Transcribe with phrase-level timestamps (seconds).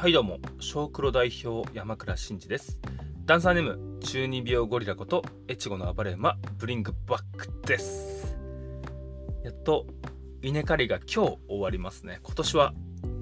[0.00, 0.38] はいどうも。
[0.60, 2.80] 小黒代表山倉真嗣です。
[3.26, 8.34] ダンサーネーム中二病ゴリラこと越後の暴れ馬ブリングバックです。
[9.44, 9.84] やっと
[10.40, 12.20] 稲刈りが今日終わりますね。
[12.22, 12.72] 今年は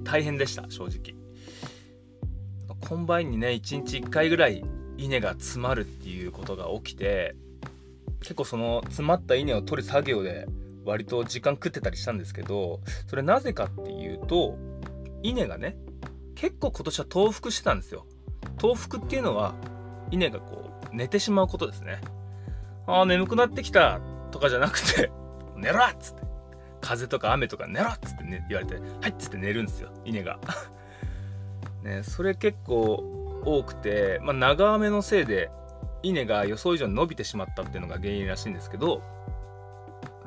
[0.05, 1.15] 大変でした正直。
[2.79, 4.63] コンバインにね1日1回ぐらい
[4.97, 7.35] 稲が詰まるっていうことが起きて
[8.21, 10.47] 結構その詰まった稲を取る作業で
[10.85, 14.57] 割と時間食ってたりしたんですけどそれなぜかっていうと
[15.23, 15.75] 稲がね
[16.39, 18.05] 結構今年は倒伏してたんですよ。
[18.61, 19.55] 倒伏っていうのは
[20.09, 21.99] 稲がこう寝てしまうことですね。
[22.87, 23.99] ああ眠くなってきた
[24.31, 25.11] とかじゃなくて
[25.57, 26.23] 寝ろっつって。
[26.79, 30.39] 風とか雨とか寝ろっつって、ね、言われてはいっつって寝るんですよ稲が。
[31.83, 35.51] ねそれ結構多くて、まあ、長雨のせいで
[36.03, 39.01] 稲が予想以上に伸びてしまったっていうのが原因らしいんですけど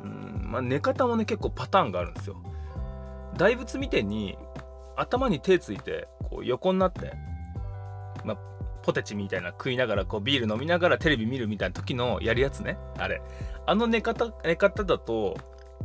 [0.02, 2.36] うんまあ寝方もね結構パターンがあるんですよ。
[3.38, 4.36] 大仏みたいに
[4.96, 7.12] 頭に手ついてこう横になって、
[8.24, 8.38] まあ、
[8.82, 12.78] ポテチみたいな食いながらこうビール飲みながらテレビ見るみたいな時のやるやつね。
[12.98, 13.22] あれ。
[13.66, 15.36] あの寝方寝方だと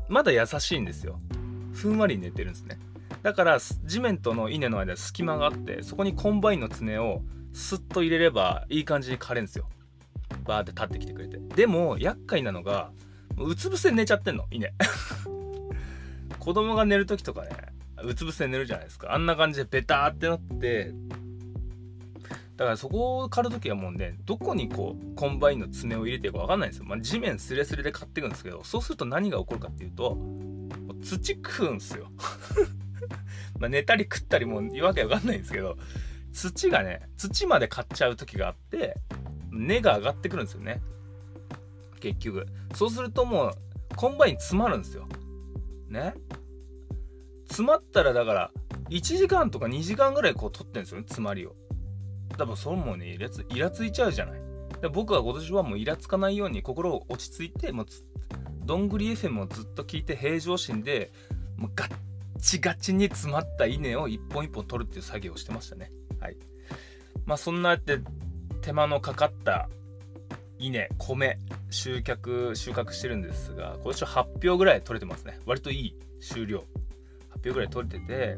[0.10, 1.20] まだ優しいんですよ。
[1.74, 2.80] ふんわり寝てるんですね。
[3.24, 7.22] だから地面との稲の間隙間があってそこにコンバインの爪を
[7.54, 9.68] スッと入れればいい感じに刈れるんですよ。
[10.46, 11.38] バーって立ってきてくれて。
[11.56, 12.92] でも厄介なのが
[13.38, 14.70] うつ伏せ寝ちゃってんの稲。
[16.40, 17.50] 子供が寝る時とかね
[18.04, 19.14] うつ伏せ寝るじゃないですか。
[19.14, 20.94] あんな感じでベターってなって。
[22.58, 30.18] だからそこを刈る時はもうねどこにこうコンバインの爪を入れていいか分かんないんですよ、まあ、地面スレスレで刈っていくんですけどそうすると何が起こるかっていうと
[31.02, 32.08] 土食うんすよ。
[33.60, 35.78] ま寝たり食ったりもうわけわかんないんですけど
[36.34, 38.98] 土がね土まで刈っちゃう時があって
[39.52, 40.82] 根が上がってくるんですよね。
[42.00, 42.48] 結局。
[42.74, 43.50] そうするとも
[43.92, 45.08] うコンバイン詰まるんですよ。
[45.90, 46.16] ね。
[47.48, 48.52] 詰まったらだから
[48.90, 51.56] 1時間とか2時間ぐらいこう取ってんですよね詰まりを。
[52.38, 54.42] 多分それもねイラつイラついちゃうじゃない。
[54.82, 57.86] で僕は今年はもうイラつかないように心を落ち着いてもう
[58.66, 61.12] どんぐり FM をずっと聞いて平常心で
[61.56, 61.96] もうガッ
[62.40, 65.92] チガチに詰まった稲を一本一本取るっていう作業をしてましたね。
[66.20, 66.38] はい。
[67.26, 68.00] まあそんなやって
[68.62, 69.70] 手間のかかった
[70.60, 75.40] 稲米収穫収穫してるんですが今年は8票ぐらい取れてますね。
[75.46, 76.64] 割といい収量。
[77.48, 78.38] 8票ぐらい取れてて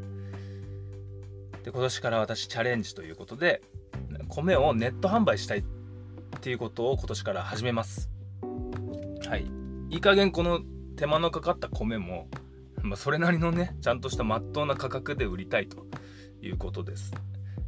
[1.64, 3.62] で今年から私チャレンジということで
[4.28, 5.64] 米をネット販売したいっ
[6.42, 8.10] ていうことを今年から始めます。
[9.28, 9.46] はい。
[9.90, 10.62] いい加減この
[10.96, 12.28] 手間のかかった米も、
[12.82, 15.86] まあ、それなりのねちゃんとしたまっとうな価格で売りたいと
[16.42, 17.14] いうことです。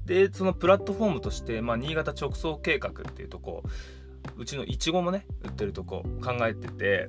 [0.06, 3.64] でそのプラットフォームとして、まあ、新潟直送計画っていうとこ
[4.38, 7.08] うちのいちごもね売ってるとこ考えてて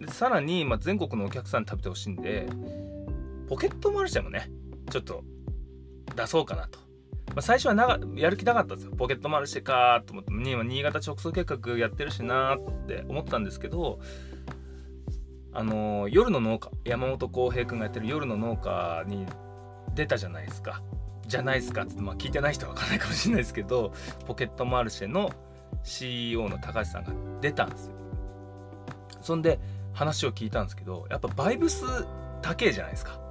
[0.00, 2.46] でさらに、まあ、全国のお客さんに食べてほしいんで
[3.48, 4.50] ポケットマルシェもね
[4.90, 5.22] ちょっと
[6.16, 6.78] 出そうかなと。
[7.28, 8.92] まあ、最初はなやる気なかったんですよ。
[8.92, 13.98] ポケットマルシェかと思って、新潟直送計画やってるしなって思ったんですけど、
[15.52, 19.26] あの、夜の農家、山本浩平君がやってる夜の農家に
[19.94, 20.82] 出たじゃないですか。
[21.26, 23.92] じゃないですかって、まあ、聞いてない人は分かんないかもしれないですけど、
[24.26, 25.30] ポケットマルシェの
[25.82, 27.94] CEO の高橋さんが出たんですよ。
[29.22, 29.58] そんで
[29.92, 31.84] 話を聞いたんですけど、やっぱバイブス
[32.42, 33.23] 高えじゃないですか。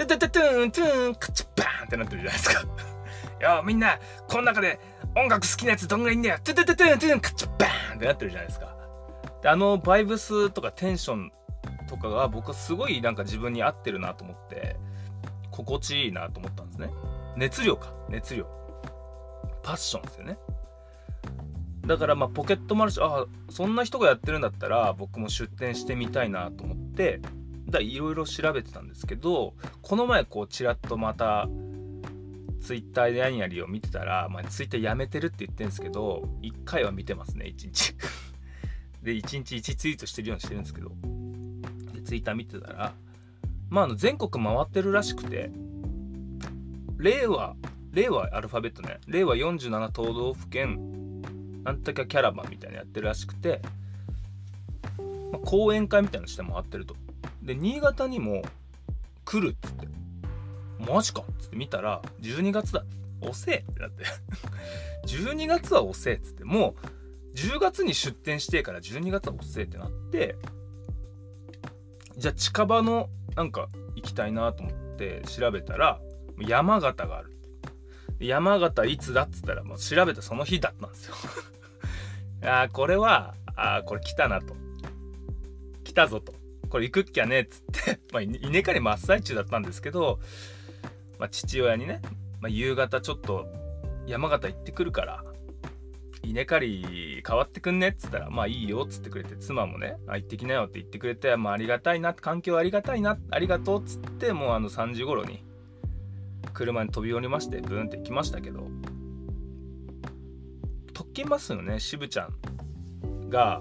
[0.00, 2.64] トゥトゥトゥトゥントゥンカチッバーンってなってるじゃないですか。
[3.40, 4.78] よみんなこの中で
[5.16, 6.38] 音楽好きなやつどんぐらいいんだよ。
[6.42, 8.74] トゥトゥトゥトゥントゥンカチッバーンってなってるじゃないですか。
[9.42, 11.32] であのバイブスとかテンション
[11.88, 14.76] とかが僕はすごいなんか自分に合ってるなと思って
[15.50, 16.90] 心地いいなと思ったんですね。
[17.36, 18.46] 熱量か熱量。
[19.62, 20.38] パッションですよね。
[21.86, 27.20] だからまあポケットマルシェあそんな人がやってるんだったら僕も出店してみたいなと思って
[27.70, 31.48] だいろいろ調べてたんですけどこの前こうちらっとまた
[32.60, 37.94] ツイッターで何やりを見てたら、まあ、ツイッターやめてるって言ってるんですけど1回は見てますね1日。
[39.02, 40.92] で1日1ツイートしてるようにしてるんですけど。
[41.94, 42.92] でツイッター見てたら
[43.70, 45.50] まああの全国回ってるらしくて
[46.98, 47.56] 令和
[47.92, 48.98] 令和アルファベットね。
[49.06, 51.22] 令和47都道府県
[51.64, 53.60] なんとかキャラバンみたいなやってるらしくて、
[55.32, 56.94] まあ、講演会みたいなのして回ってると。
[57.50, 58.42] で新潟にも
[59.24, 59.88] 来るっつって。
[60.78, 61.56] マジかっつって。
[61.56, 62.84] 見たら12月だ。
[63.20, 63.80] 遅えって。
[63.80, 64.04] なって
[65.06, 66.44] 12月は遅えっつって。
[66.44, 66.76] も
[67.34, 70.36] う10月に出店してから12月は遅えってなって。
[72.16, 76.00] じゃあ近場のなんか行きたいなと思って調べたら
[76.38, 77.36] 山形がある。
[78.20, 81.14] 山形いつだっつったらもう調べたその日だったんですよ。
[82.48, 84.54] ああこれはああこれ来たなと。
[85.82, 86.39] 来たぞと。
[86.70, 90.20] これ行くっきゃねっつって まあ稲刈り真っ最中だったんですけど、
[91.18, 92.00] まあ、父親にね
[92.40, 93.46] まあ、夕方ちょっと
[94.06, 95.24] 山形行ってくるから
[96.22, 105.44] 稲刈り変わってくんねっつったらまあいいよっつってくれて妻もねあ行ってきなよって言ってくれてまあありがたいな環境ありがたいなありがとうっつってもうあの3時頃に
[106.52, 108.66] 車に飛び降りましてブーンって行きましたけど
[110.92, 113.60] 特勤バスのね渋ちゃんが。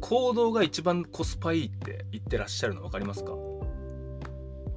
[0.00, 3.32] 行動が一番コスパいいって言ってらっしゃるの分かりますか？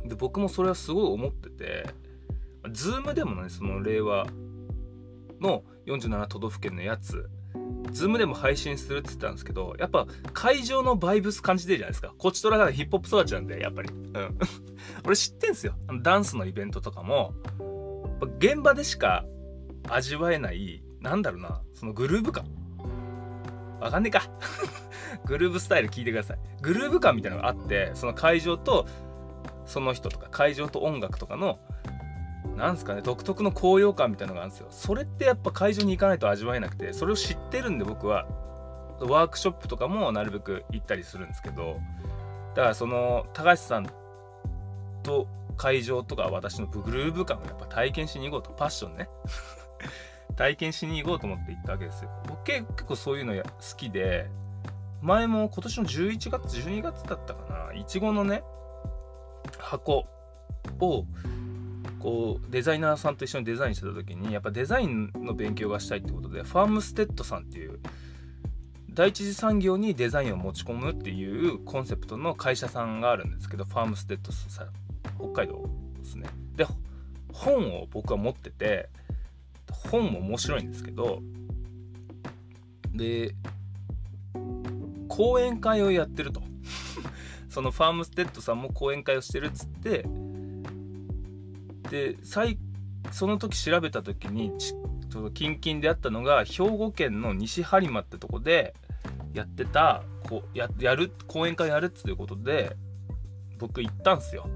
[0.06, 1.86] で僕もそれはすごい思ってて
[2.64, 4.26] Zoom でもねその令和
[5.40, 7.30] の47都道府県のやつ
[7.92, 12.14] Zoom でも配信するって言ってたんですけどやっぱ会場のバイブス感じてるじゃないですか。
[12.18, 13.90] こっちとらがヒップホップ育ちなんでやっぱり。
[13.90, 14.38] うん。
[15.06, 15.76] 俺知ってんすよ。
[15.88, 17.34] あのダンスのイベントとかも
[18.38, 19.26] 現場でしか
[19.90, 22.46] 味わえないなんだろうなそのグルーヴ感。
[23.82, 24.24] わかんねえか。
[25.26, 26.38] グルーヴスタイル聞いてください。
[26.62, 28.86] グルーヴ感みたいなのがあってその会場と
[29.66, 31.60] その人とか会場と音楽とかの
[32.56, 34.68] なんすかね独特の高揚感みたいなのがあるんですよ。
[34.70, 38.28] それってやっぱ会場に行かないと味わえなくてそれを知ってるんで僕は
[39.00, 41.80] ワークショップとかもなるべく行ったりするんですけど
[42.56, 43.88] だからその高橋さん
[45.02, 45.28] と
[45.58, 48.52] 会場とか私のグルーヴ感をやっぱ体験しに行こうと。
[48.52, 49.10] パッションね。
[50.42, 52.10] 体験しに行こうと思って行ったわけですよ。
[52.28, 53.44] 僕結構そういうの好
[53.78, 54.28] きで
[55.00, 57.80] 前も今年の11月12月だったかな。
[57.80, 58.42] いちごのね
[59.60, 60.08] 箱
[60.80, 61.06] を
[62.00, 67.80] こうデザイナーさんと一緒にデザインしてた時にやっぱデザインの勉強がしたいってことでファームステッドさんっていう
[68.90, 74.70] 第一次産業にデザインを持ち込むっていうコンセプトの会社さんがあるんですけどファームステッドさん
[75.20, 76.28] 北海道ですね。
[76.56, 76.66] で
[77.32, 78.90] 本を僕は持ってて
[79.72, 81.22] 本も面白いんですけど
[82.94, 83.36] で
[85.08, 86.42] 講演会をやってると
[87.50, 90.06] そのファームステッドさんも講演会をしてるっつって
[91.90, 92.18] で
[93.12, 98.74] その時調べた時にちょっと近々であったのが兵庫県の西播磨ってとこで
[99.34, 102.76] やってたこややる講演会やるっていうことで
[103.60, 104.48] 僕行ったんすよ。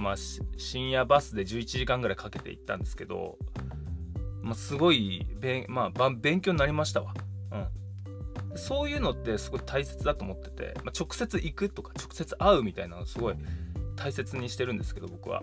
[0.00, 0.14] まあ
[0.56, 3.38] 深夜バスで11時間ぐらいかけて行ったんですけど、
[4.42, 7.14] まあ、すごいべ、まあ、勉強になりましたわ。
[7.52, 8.58] うん。
[8.58, 13.34] そういうのってすごい大切だと思ってて、まあ、直接行くとか直接会うみたいなのすごい
[13.96, 15.42] 大切にしてるんですけど僕は。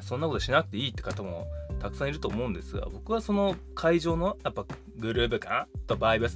[0.00, 1.46] そんなことしなくていいって方も
[1.80, 4.66] たくさんいると思うんですが僕はその会場のやっぱ
[4.96, 6.34] グルーヴ感とバイブス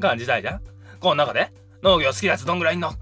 [0.00, 0.60] 感じたいじゃん？
[0.98, 1.52] この中で？
[1.82, 2.88] 農業好きなやつどんぐらいいんの？
[2.88, 2.92] ウ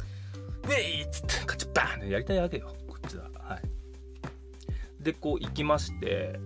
[0.69, 1.03] ェイ！
[1.03, 2.75] っつってカチッバーンってやりたいわけよ。
[2.87, 5.03] こっちだはい。
[5.03, 6.39] でこう行きまして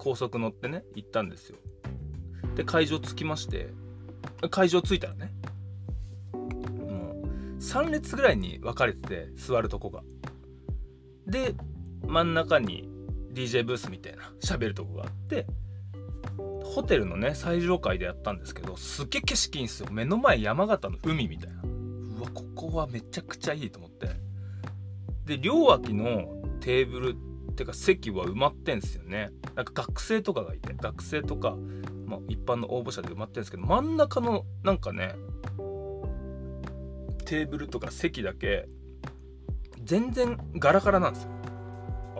[0.00, 1.58] 高速乗ってね行ったんですよ。
[2.56, 3.68] で会場着きまして
[4.50, 5.30] 会場着いたらね
[6.32, 10.02] もう3列ぐらいに分かれてて座るとこが。
[11.26, 11.54] で
[12.06, 12.88] 真ん中に
[13.34, 15.46] DJ ブースみたいな喋るとこがあって
[16.64, 19.88] ホテルのね最上階でやったんですけどすっげえ景色いいんですよ。
[19.92, 21.62] 目の前山形の海みたいな。
[21.62, 24.08] うわここはめちゃくちゃいいと思って。
[25.26, 27.29] で両脇のテーブル
[27.60, 29.30] ってか席は埋まってんすよね。
[29.54, 31.56] なんか学生とかがいて学生とか、
[32.06, 35.14] まあ、一般の応募者で埋まってるんですけど真ん中のなんかね
[37.26, 38.66] テーブルとか席だけ
[39.84, 41.30] 全然ガラガラなんですよ。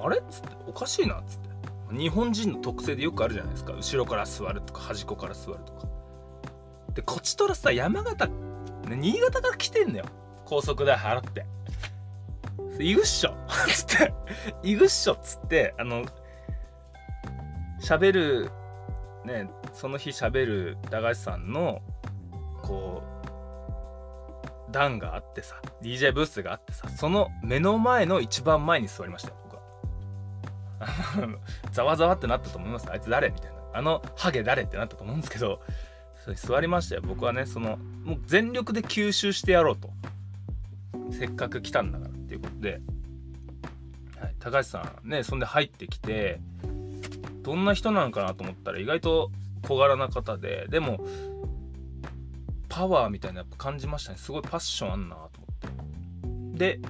[0.05, 0.19] あれ？
[0.19, 1.21] っつっておかしいな？
[1.21, 1.49] っつって。
[1.97, 3.73] 日本人の特性でよくあるじゃないですか。
[3.73, 5.89] 後ろから座るとか端っこから座るとか。
[6.95, 8.33] でこっちとらさ山形、ね、
[8.97, 10.05] 新潟から来てんのよ。
[10.45, 11.47] 高速代払って。
[12.85, 13.35] 行くっしょ。
[13.69, 14.13] つって
[14.63, 16.05] 行くっしょっつってあの
[17.81, 18.51] 喋る
[19.25, 21.83] ねその日喋る駄菓子さんの
[22.63, 23.03] こ
[24.69, 29.61] う段があってさ DJ ブースがあってさその目の前の一番前に座りましたよ僕は。
[31.73, 32.91] ざわざわってなったと思います。
[32.91, 33.61] あいつ誰みたいな。
[33.73, 35.63] あのハゲ誰ってなったと思うんですけど
[36.25, 37.03] それ座りましたよ。
[37.05, 39.91] 僕はねそのもう全力で吸収してやろうと。
[41.13, 42.10] せっかく来たんだから。
[42.41, 42.81] いうことで、
[44.19, 46.41] はい、高橋さんねそんで入ってきて
[47.43, 49.31] どんな人なのかなと思ったら意外と
[49.67, 51.05] 小柄な方ででも
[52.69, 54.19] パワーみたいなやっぱ感じましたね。
[54.19, 55.41] すごいパッションあんなと
[56.23, 56.79] 思って。
[56.79, 56.81] で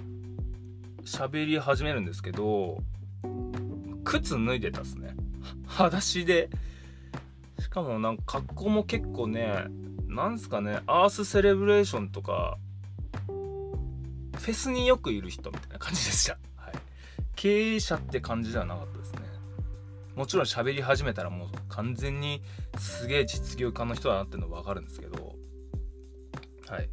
[1.04, 2.78] 喋り始めるんですけど
[4.04, 5.14] 靴脱いでたっすね。
[5.66, 6.50] 裸足で。
[7.58, 9.66] しかもなんか格好も結構ね
[10.06, 12.58] なんすかねアースセレブレーションとか
[14.40, 16.74] フェスによくいる人みたいな感じでした、はい、
[17.36, 19.20] 経営者って感じではなかったですね。
[20.16, 22.42] もちろん喋り始めたらもう完全に
[22.78, 25.34] すげえ実業家の人だなっていうの分かるんですけど。
[26.68, 26.90] はい。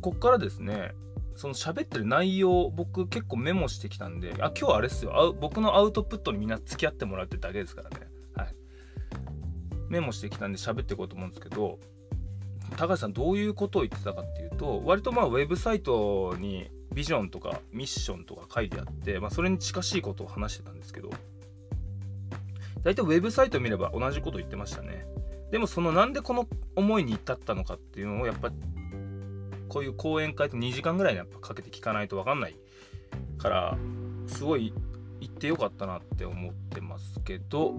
[0.00, 0.92] こっからですね、
[1.34, 5.36] その喋ってる内容僕結構メモしてきたんであ今日あれっすよ。
[5.40, 8.06] 僕のアウトプットにみんな付き合ってもらうってだけですからね。
[8.34, 8.54] はい。
[9.88, 11.78] メモしてきたんで喋っていこうと思うんですけど
[12.76, 21.10] 高橋さんどういうことを言ってたかっていうと割とまあウェブサイトにビジョンとかミッションとか書いてあって、まあ、それに近しいことを話してたんですけど
[22.82, 25.04] 大体ウェブサイト見れば同じこと言ってましたね。
[25.50, 26.46] でもそのなんでこの
[26.76, 28.50] 思いに至ったのかっていうのをやっぱ
[29.68, 32.56] こういう講演会と2時間ぐらいやっぱかけて聞かないと分かんない
[33.38, 33.78] から
[34.26, 34.72] すごい
[35.20, 37.74] 言ってよかったなって思ってますけど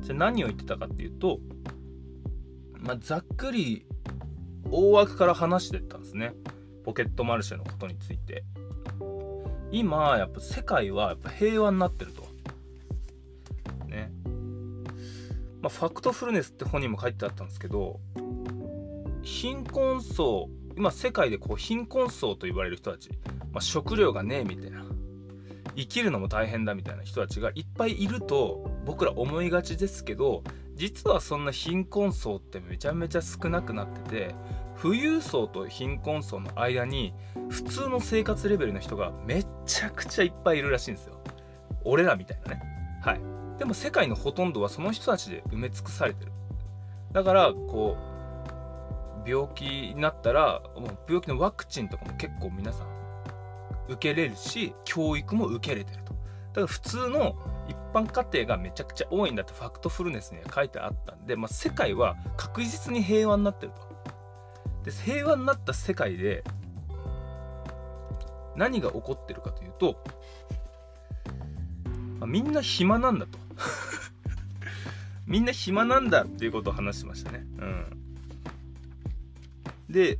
[0.00, 1.38] じゃ何を言ってたかっていうと、
[2.78, 3.86] まあ、ざっくり
[4.70, 6.34] 大枠から話してったんですね。
[6.84, 8.44] ポケットマルシェのことについて。
[9.70, 12.22] 今やっぱ世界はやっぱ平和になってると。
[13.86, 14.10] ね。
[15.60, 18.00] まあ、ファクトフルネスって本にも書いてあったんですけど
[19.22, 23.10] 貧困層今世界でこう貧困層と言われる人たち、
[23.52, 24.84] まあ、食料がねえみたいな。
[25.76, 30.42] 生きるのも大変だみたいな人たちがいっぱいいると僕ら思いがちですけど
[30.74, 34.34] 実はそんな貧困層ってめちゃめちゃ少なくなってて
[34.80, 37.14] 富裕層と貧困層の間に
[37.50, 41.20] 普通の生活レベルの人がめちゃくちゃいっぱいいるらしいんですよ。
[41.84, 42.62] 俺らみたいなね。
[43.02, 43.20] はい。
[43.58, 46.32] でも世界のほとんどはその人たちで埋め尽くされてる。
[47.12, 47.96] だからこ
[49.24, 52.91] う病気になったらもう病気のワクチンとかも結構皆さん
[53.92, 56.12] 受けれるし教育も受けれてると。
[56.12, 56.16] だ
[56.54, 57.36] から普通の
[57.68, 63.92] 一般家庭がめちゃくちゃ多いんだってファクトフルネスには書いてあったんで、まあ、世界は確実に平和になってると。
[64.84, 66.42] で平和になった世界で
[68.56, 70.02] 何が起こってるかというと、
[72.18, 73.38] まあ、みんな暇なんだと。
[75.26, 77.46] みんな暇なんだっていうことを話しましたね。
[77.58, 77.98] うん。
[79.88, 80.18] で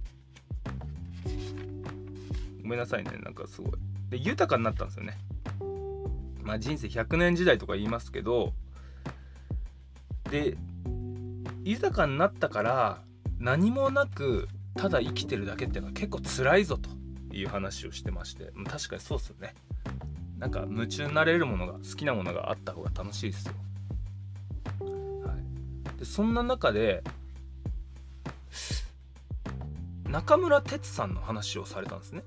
[2.63, 3.73] ごめんなさいねなんかすごい。
[4.11, 5.19] で豊かになったんですよね。
[6.43, 8.53] まあ人生100年時代とか言いますけど
[10.31, 10.57] で
[11.65, 13.03] 豊かになったから
[13.39, 16.91] 何もなくただ生きてるだけっていうのは結構辛いぞと
[17.35, 19.55] いう話をしてまして確かにそうっすよね。
[20.39, 23.55] なんか夢中になれるものが好きなものがあった方が楽しいですよ、
[24.81, 25.35] は
[25.95, 27.05] い、でそんな中で
[30.09, 32.23] 中村哲さんの話をされたんですね。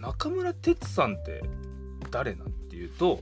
[0.00, 1.42] 中村哲さんって
[2.10, 3.20] 誰なんていうと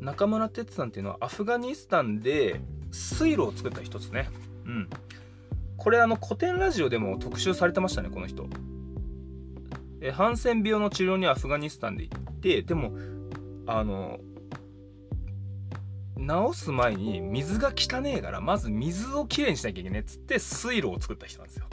[0.00, 2.60] 中村哲さんっていうのはアフガニスタンで
[2.92, 4.28] 水路を作った人ですね。
[4.66, 4.90] うん。
[5.76, 8.46] これあの古典ラジオでも特集されてましたねこの人。
[10.00, 12.92] えハンセン病の治療にアフガニスタンで行ってでも
[13.66, 14.20] あの
[16.18, 21.66] 治す前に水が汚えからまず水をきれいにしなきゃいけないっつって水路を作った人なんですよ。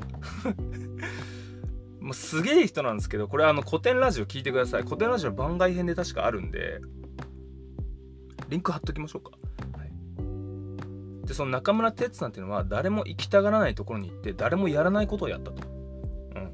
[2.04, 4.84] もうすげえ人なんですけどこれあの古典ラジオ聞いてください。
[4.84, 6.82] 古典ラジオ番外編で確かあるんで
[8.50, 9.32] リンク貼っときましょうか、
[9.78, 9.92] はい、
[11.26, 15.64] でその中村哲さんっていうのは誰も行きたがらないところに行って誰もやらないことをやったと。
[16.36, 16.52] うん。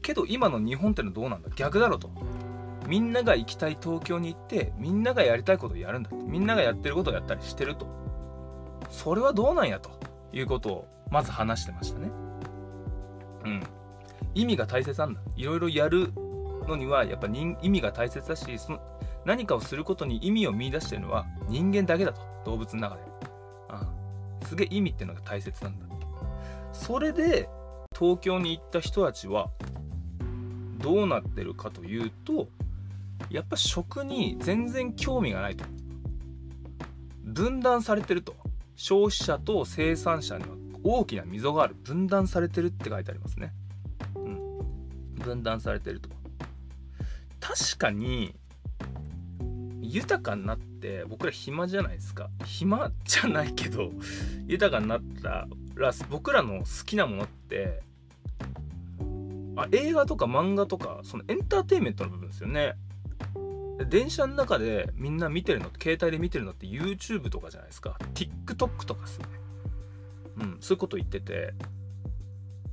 [0.00, 1.50] けど今の日本ってのはどうなんだ？
[1.56, 2.08] 逆だろと。
[2.86, 6.10] みんなが行きたい東京に行ってみんながやりたいことをやるんだ。
[6.12, 7.88] みんながやってることをやったりしてると。
[8.90, 9.90] それはどうなんやと
[10.32, 12.10] いうことをまず話してましたね。
[13.44, 13.62] うん。
[14.36, 15.20] 意味が大切なんだ。
[15.34, 16.12] いろいろやる
[16.68, 18.80] のにはやっぱ意味が大切だしその
[19.24, 22.20] 何かをすることに意味を見いだしてるのは人間だけだと。
[22.44, 23.02] 動物の中で。
[23.68, 23.80] あ
[24.40, 24.46] あ。
[24.46, 25.86] すげえ意味っていうのが大切なんだ
[26.72, 27.48] それで
[27.98, 29.48] 東京に行った人たちは
[30.78, 32.48] どうなってるかというと
[33.30, 35.64] やっぱ食に全然興味がないと。
[37.24, 38.36] 分断されてると。
[38.76, 40.50] 消費者と生産者には
[40.84, 41.74] 大きな溝がある。
[41.82, 43.54] 分断されてるって書いてありますね。
[45.26, 46.08] 分断されてると。
[47.40, 48.34] 確かに
[49.82, 52.28] 豊かになって僕ら暇じゃないですか。
[52.44, 53.90] 暇じゃないけど
[54.46, 57.82] 豊かになったら僕らの好きなものって
[59.56, 62.74] あ映画とか漫画とかそのエンターテインメントの部分ですよね。
[63.88, 67.96] 電車の中でみんな見てるの携帯で見てるのって YouTube とかじゃないですか。
[68.14, 69.26] TikTok とかっすね。
[70.38, 71.54] うんそういうこと言ってて。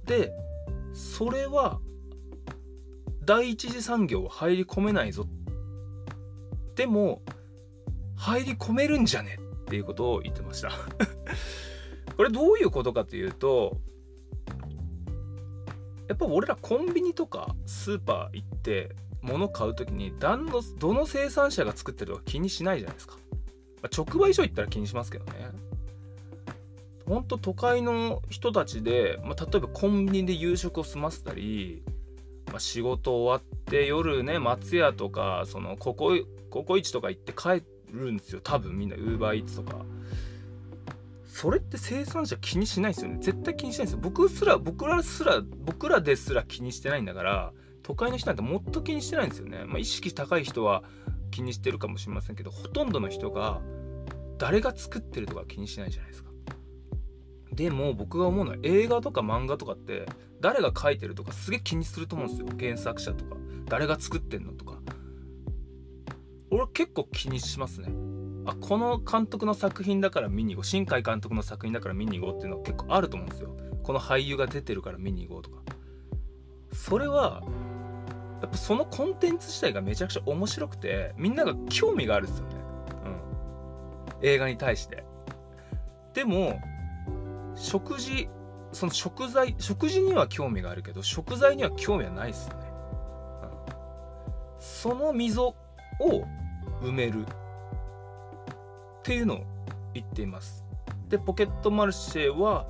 [0.06, 0.32] で
[0.94, 1.80] それは
[3.26, 5.26] 第一次産業は入り込めないぞ。
[6.76, 7.22] でも
[8.16, 10.72] 入り込めるんじゃねっていうことを言ってました。
[12.18, 13.78] これどういうことかというと
[16.08, 23.18] やっぱ俺らコンビニとかスーパー行って物買う時にどのどの生産者が作ってるか気にしないじゃないですか、
[23.82, 25.52] まあ、直売所行ったら気にしますけどね。
[27.06, 31.84] ほんと都会の人たちで、まあ、例えばコンビニで夕食を済ませたり
[32.54, 36.12] まあ、仕事終わって夜ね松屋とかそのココ
[36.52, 38.42] ココイチとか行って帰るんですよ。
[38.44, 39.84] 多分みんなウーバーイーツとか。
[41.26, 43.18] それって生産者気にしないですよね。
[43.20, 44.00] 絶対気にしないですよ。
[44.04, 50.84] 僕すら僕らすら僕らですら気にしてないんだから都会の人なんてもっと気にしてないんですよね、まあ、意識高い人は
[51.32, 53.62] 気にしてるかもしれませんけどほとんどの人が
[54.38, 56.30] 誰が作ってるとか気にしないじゃないですか。
[57.52, 60.06] でも僕が思うのは映画とか漫画とかって
[60.44, 62.48] 誰が書いてるとかすげえ気にすると思うんですよ。
[62.60, 63.38] 原作者とか。
[63.70, 64.78] 誰が作ってんのとか。
[66.52, 67.88] 俺結構気にしますね。
[68.46, 70.66] あこの監督の作品だから見に行こう。
[70.66, 73.56] 新海監督の作品だから見に行こうっていうのは結構あると思うんですよ。
[73.84, 75.62] この俳優が出てるから見に行こうとか。
[76.74, 77.42] それは
[78.42, 82.56] やっぱそのコンテンツ自体がめちゃくちゃ面白くてみんなが興味があるんですよね。
[83.06, 84.28] うん。
[84.28, 85.06] 映画に対して。
[86.14, 86.60] でも
[87.56, 88.28] 食事
[88.74, 92.66] その食材食事には興味があるけど食材には興味はないですよね、
[93.44, 93.50] うん、
[94.60, 95.56] その溝を
[96.82, 97.26] 埋める。
[99.04, 99.44] っていうのを
[99.94, 100.64] 言っています。
[101.10, 102.66] でポケットマルシェは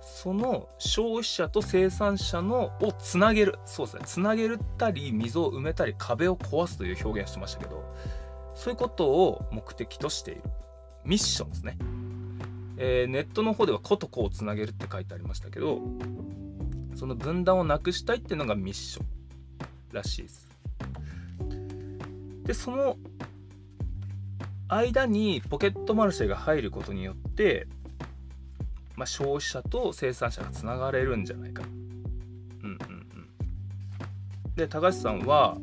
[0.00, 4.02] その消費者と生産者のをつなげるそうですね。
[4.06, 7.84] つなげるたり溝を埋めたり壁を壊すという表現をしてましたけど
[8.54, 10.42] そういうことを目的としている。
[11.04, 11.76] ミッションですね、
[12.78, 15.80] えー、ネットの方では個と個をつなげるって書いてありましたけど
[16.94, 19.06] その分断をなくしたいっていうのがミッション
[19.92, 20.50] らしいです
[22.44, 22.96] でその
[24.68, 27.66] 間にポケットマルシェが入ることによって、
[28.96, 31.62] まあ、消費者と生産者がつながれるんじゃないか。
[32.62, 33.28] うんうんうん。
[34.56, 35.56] で高橋さんは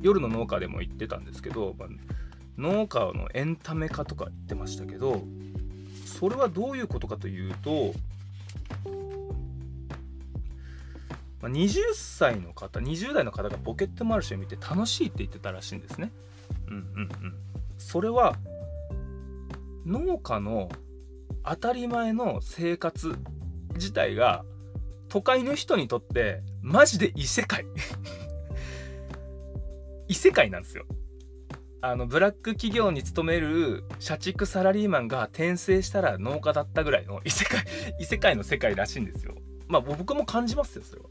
[0.00, 1.88] 夜の農家でも言ってたんですけど、まあ、
[2.56, 5.22] 農家のエンタメ化とか言ってましたけど
[6.18, 7.92] それはどういうことかというと、
[11.42, 16.10] ま、20歳の方20代の方がポケットマルシェを見て楽しいって言ってたらしいんですね。
[16.68, 17.34] うんうんうん。
[17.76, 18.36] それは
[19.84, 20.70] 農家の
[21.44, 23.14] 当たり前の生活
[23.74, 24.44] 自体が
[25.08, 27.64] 都会の人にとってマジで異世界
[30.08, 30.86] 異世界なんですよ
[31.88, 37.64] あのブラック企業に勤める社畜サラリーマンが転生したら農家だったぐらいの異世界
[38.00, 39.36] 異世界の世界らしいんですよ。
[39.68, 41.08] まあ僕も感じますよそれは。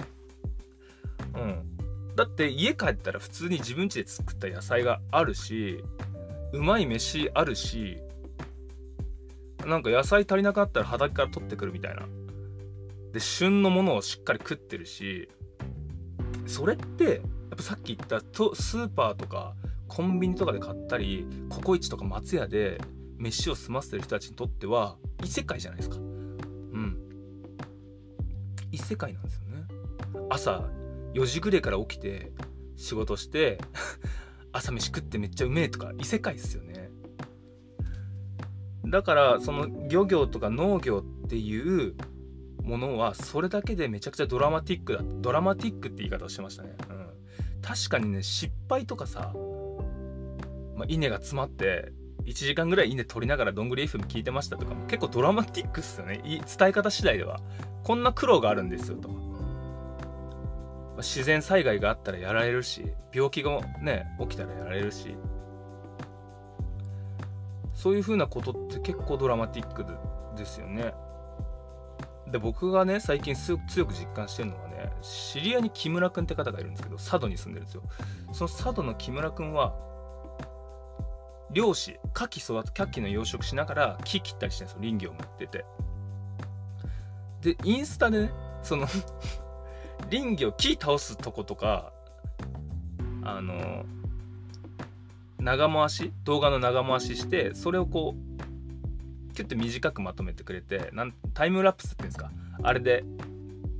[1.45, 2.15] うん。
[2.15, 5.83] だって家帰ったら普通に自分家で作った野菜があるし
[6.53, 7.97] うまい飯あるし
[9.65, 12.05] なんか野菜足りなくなったら畑から取ってくるみたいな。
[13.13, 15.29] で旬のものをしっかり食ってるし。
[16.47, 17.21] それってやっ
[17.57, 19.55] ぱさっき言ったとスーパーとか
[19.95, 22.81] コンビニとかで買ったりココイチとか松屋で
[23.17, 25.95] 飯を済ませてる人たちにとっては異世界じゃないですか。
[25.95, 26.97] うん。
[28.73, 29.63] 異世界なんですよね。
[30.29, 30.69] 朝
[31.13, 32.33] 4時ぐらいから起きて
[32.75, 33.57] 仕事して
[34.51, 36.91] 朝飯食ってめっちゃうめえとか異世界っすよね。
[38.85, 41.95] だからその漁業とか農業っていう
[42.63, 49.33] ものはそれだけでめちゃくちゃドラマティックだドラマティックって言い方をしてましたね、うん、確かにね失敗とかさ、
[50.75, 51.91] まあ、稲が詰まって
[52.25, 56.21] 1時間ぐらい稲取りながらどんぐり FM 聞いてましたとか結構ドラマティックっすよね。
[56.23, 57.39] 伝え方次第では。
[57.83, 59.09] こんな苦労があるんですよと。
[59.09, 59.15] ま
[60.95, 65.15] あ自然災害があったらやられるし病気がね起きたらやられるし。
[67.73, 69.85] そういう風なことって結構ドラマティック
[70.35, 70.93] ですよね。
[72.31, 77.83] で僕がね最近強く実感してるのはね知り合いに木村くんって方がいるんですけど佐渡に住んでるんですよ。
[78.31, 79.75] その佐渡の木村くんは
[81.51, 85.65] 漁師牡蠣育て牡蠣の養殖しながら木切ったりしてるんですよ林業もやってて。
[87.41, 88.31] でインスタでね
[88.63, 88.87] その
[90.09, 91.93] 林業木倒すとことか
[93.23, 93.85] あの
[95.39, 102.31] 長回し動画の長回ししてそれをこうキュッて短くまとめてくれてなんタイムラプスっていうんですか
[102.63, 103.03] あれで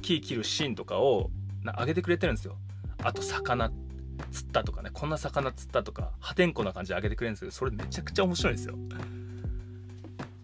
[0.01, 1.32] 木切るシーンとかを
[1.80, 2.58] 上げてくれてるんですよ。
[3.04, 3.71] あと魚
[4.32, 8.75] 釣ったとかねこんな魚釣ったとか破天荒な感じで上げてくれるんですけどそれめちゃくちゃ面白いんですよ。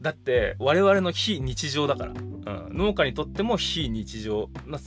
[0.02, 4.80] だって我々の非日常だから、うん、農家にとっても非日常な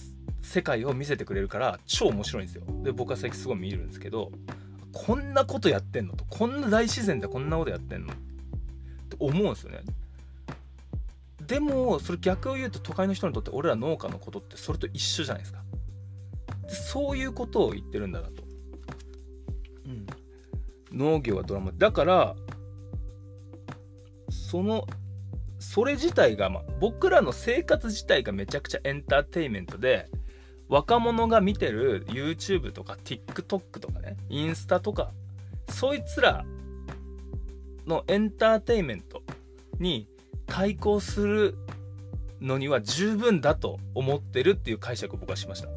[0.42, 2.64] 世界を見せてくれるから超面白いんですよ。
[2.83, 4.33] で僕は最近すごい見るんですけど
[4.92, 8.16] こんなことやってんのとこんな大自然でこんなことやってんのっ
[9.09, 9.81] て思うんですよね。
[11.47, 15.62] でもそれ逆を言うと都会の人にとって俺ら農家のことってそれと一緒じゃないですか。
[16.68, 18.43] そういうことを言ってるんだなと、
[19.87, 20.07] うん、
[20.92, 21.73] 農業はドラマ。
[21.73, 22.37] だから
[24.31, 24.87] その
[25.59, 30.09] それ自体が、ま、僕らの生活自体がめちゃくちゃエンターテインメントで
[30.68, 35.12] 若者が見てる YouTube とか TikTok とかねインスタとか
[35.68, 36.44] そいつら
[37.87, 39.23] のエンターテインメント
[39.79, 40.07] に
[40.47, 41.57] 対抗する
[42.40, 45.68] のには十分だと思ってるっていう解釈を僕はしました。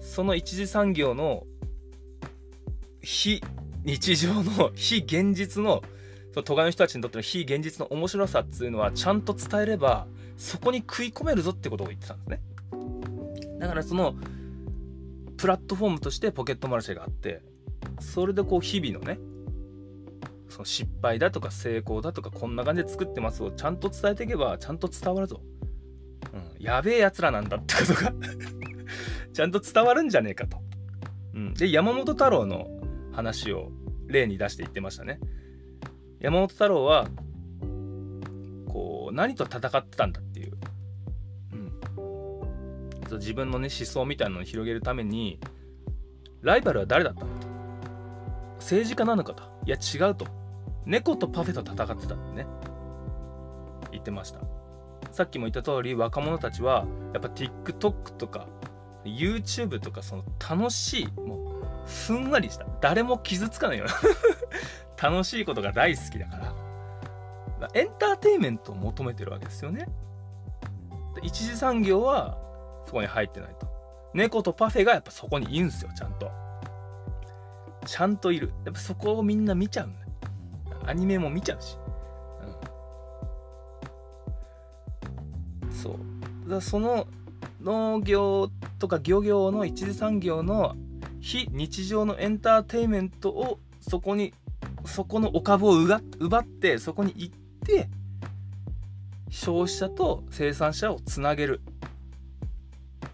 [0.00, 1.44] その一次産業の
[3.08, 3.40] 非
[3.84, 5.82] 日常の非現実の
[6.34, 12.40] その都会の人たちにとっての非現実の面白さっていうのはちゃんと伝えればそこに食い込めるぞってことを言ってたんですね。
[13.60, 14.14] だからその
[15.38, 17.40] プラットフォームとしてポケットマルシェがあって
[17.98, 19.18] それでこう日々のね
[20.50, 25.40] その失敗だとか成功だとかこんな感じで作ってますをちゃんと伝えていけばちゃんと伝わるぞ、
[26.34, 28.12] うん、やべえやつらなんだってことが
[29.32, 30.58] ちゃんと伝わるんじゃねえかと、
[31.34, 32.77] うん、で山本太郎の
[33.18, 33.72] 話を
[34.06, 35.18] 例に出して言ってましたね。
[36.20, 37.08] 山本太郎は
[38.68, 40.56] こう何と戦ってたんだっていう、
[41.52, 45.40] うん、自分のね思想みたいなのを広げるために
[46.42, 47.48] ライバルは誰だったのと。
[48.60, 49.42] 政治家なのかと。
[49.66, 50.26] いや違うと。
[50.86, 52.46] 猫とパフェと戦ってたってね。
[53.90, 54.38] 言ってました。
[55.10, 58.46] さっきも言った通り若者たちはやっぱ TikTok とか
[59.04, 61.37] YouTube とかその楽しいもう
[61.88, 62.66] ふんわりした。
[62.80, 63.94] 誰も傷つかないような。
[65.10, 67.68] 楽しいことが大好きだから。
[67.74, 69.88] エンターテインメントを求めてるわけですよね。
[71.22, 72.38] 一次産業は
[72.86, 73.68] そこに入ってないと。
[74.14, 76.30] 猫とパフェがやっぱそこにいるんすよちゃんと。
[77.86, 78.52] ちゃんといる。
[78.64, 79.90] やっぱそこをみんな見ちゃう
[80.86, 81.76] アニメも見ちゃうし、
[85.62, 85.98] うん、そ
[86.46, 86.50] う。
[86.50, 87.06] だその
[87.62, 90.76] 農業とか漁業の一次産業の
[91.28, 94.32] 非日常のエンターテインメントをそこに
[94.86, 97.34] そこのお株を奪ってそこに行っ
[97.66, 97.86] て
[99.28, 101.60] 消費者と生産者をつなげる。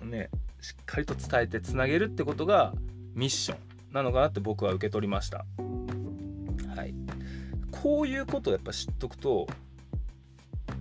[0.01, 2.73] ねしっかりと伝えてつなげるってことが
[3.15, 3.59] ミッション
[3.93, 5.45] なのかなって僕は受け取りました。
[6.77, 6.95] はい。
[7.73, 9.49] こういうことをやっぱ知っとくと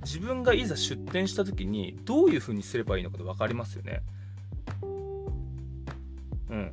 [0.03, 4.03] 自分がいざ出店した時にどういうふうにすればいいのか分かりますよね。
[6.51, 6.71] うん。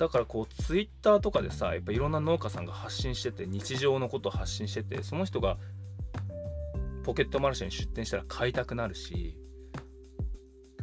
[0.00, 5.58] だからこうツイッターとかでさやっぱいろんな農家さんが発信してて日常のことを発信しててその人が
[7.04, 9.36] ポケットマルシェに出店したら買いたくなるし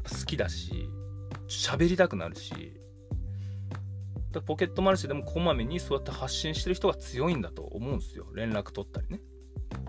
[0.04, 0.88] 好きだし
[1.50, 2.80] 喋りたくなるし
[4.32, 8.28] だポケットマルシェでもこまめにそうやって発信してる人が強いんだと思うんですよ。
[8.36, 9.20] 連絡取ったりね。
[9.72, 9.84] だか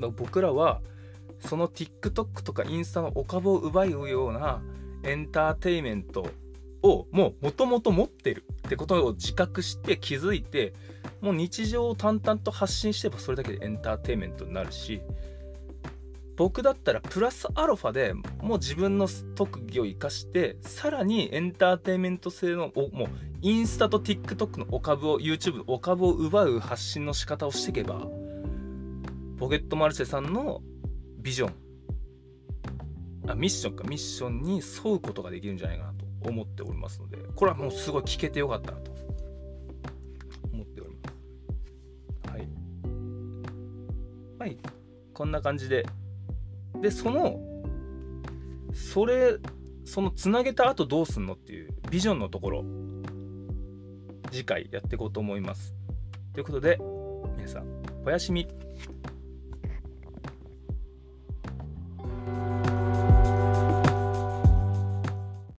[0.00, 0.80] ら僕らは
[1.38, 4.60] その TikTok とかインスタのお株を奪うような
[5.04, 6.26] エンターテイメント
[6.82, 10.74] をもうもともと持ってるってことを自覚して気づいて
[11.20, 15.00] もう日常を淡々と発信してばそれだけでエンターテインメントになるし
[16.36, 23.08] 僕だったらプラスアルファでもう自分の特技を生かしてさらにエンターテインメント性のもう
[23.42, 28.06] インスタと TikTok のお株を YouTube のお株を奪う発信の仕方をしていけば
[29.38, 30.62] ポケットマルシェさんの
[31.18, 31.54] ビジョン
[33.28, 38.90] あミッションかミッションに沿うことができるんじゃないかな思っておりますのでこれはもうすごい聞けてよかったなと。
[40.52, 41.08] 思っておりま
[42.26, 42.32] す。
[42.32, 42.48] はい。
[44.38, 44.58] はい。
[45.14, 45.86] こんな感じで。
[46.80, 47.40] でその
[48.72, 49.36] それ
[49.84, 52.64] そのつなげた後どうすんのっていうビジョンのところ。
[54.30, 55.74] 次回やっていこうと思います。
[56.32, 56.78] ということで
[57.36, 57.64] 皆さん
[58.04, 58.46] おやすみ。